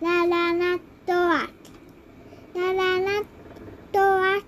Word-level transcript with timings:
la 0.00 0.26
lana 0.26 0.78
toac. 1.06 1.52
La 2.54 2.72
lana 2.72 3.22
toac, 3.92 4.46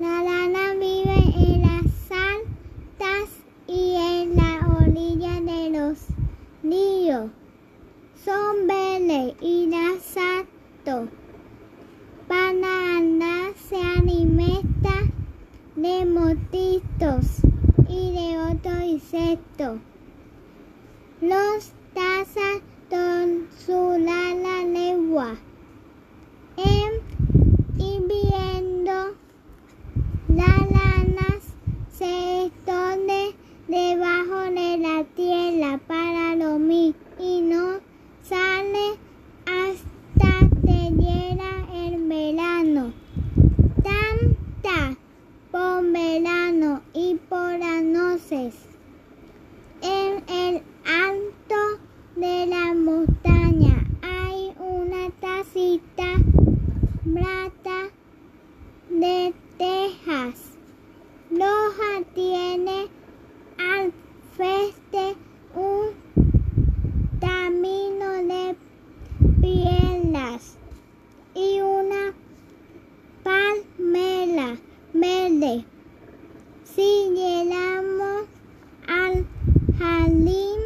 la 0.00 0.22
lana 0.24 0.74
vive 0.74 1.18
en 1.36 1.62
las 1.62 2.10
altas 2.10 3.28
y 3.68 3.94
en 3.94 4.34
la 4.34 4.66
orilla 4.80 5.40
de 5.40 5.70
los 5.70 5.98
ríos. 6.64 7.30
Son 8.24 8.66
verdes 8.66 9.34
y 9.40 9.66
nasatos. 9.68 11.10
Para 12.26 12.96
andar 12.98 13.54
se 13.68 13.76
alimentan 13.76 15.12
de 15.76 16.06
motitos 16.06 17.40
y 17.88 18.10
de 18.10 18.38
otros 18.50 18.82
insectos. 18.82 19.78
Los 21.20 21.72
En 26.56 27.00
invierno, 27.78 29.12
las 30.28 30.58
lanas 30.70 31.42
se 31.90 32.46
esconden 32.46 33.34
debajo 33.68 34.40
de 34.50 34.78
la 34.78 35.04
tierra 35.14 35.78
para 35.86 36.36
dormir 36.36 36.94
y 37.18 37.40
no 37.42 37.78
sale 38.22 38.96
hasta 39.44 40.48
que 40.64 40.90
llega 40.96 41.86
el 41.86 42.08
verano. 42.08 42.92
Tanta 43.82 44.96
por 45.50 45.84
verano 45.92 46.80
y 46.94 47.16
por 47.28 47.58
las 47.58 47.82
noches. 47.82 48.54
En 49.82 50.24
el 50.28 50.62
alto 50.86 51.80
de 52.16 52.46
la 52.46 52.74
montaña 52.74 53.84
hay 54.02 54.52
una 54.58 55.10
tacita 55.20 56.16
plata 57.04 57.88
de 58.90 59.34
tejas. 59.58 60.52
Loja 61.30 61.85
tiene 62.14 62.88
al 63.58 63.92
frente 64.36 65.16
un 65.54 65.94
camino 67.20 68.12
de 68.22 68.56
piedras 69.40 70.58
y 71.34 71.60
una 71.60 72.12
palmera 73.22 74.56
verde. 74.92 75.64
Si 76.64 77.10
llegamos 77.14 78.24
al 78.88 79.26
jardín 79.78 80.60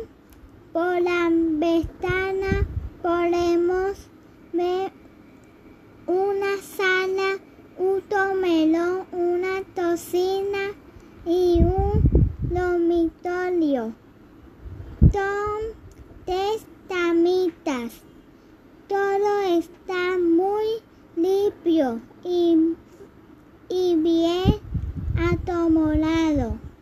por 0.72 1.00
la 1.00 1.28
ventana 1.30 2.66
podemos 3.02 4.08
ver 4.52 4.92
una 6.06 6.56
sala, 6.58 7.38
un 7.78 8.02
tomelón, 8.02 9.06
una 9.12 9.62
tocina 9.74 10.72
y 11.24 11.62
un 11.62 12.02
dormitorio. 12.40 13.92
Son 15.12 15.60
tres 16.24 16.64
tamitas. 16.88 17.92
Todo 18.88 19.40
está 19.58 19.99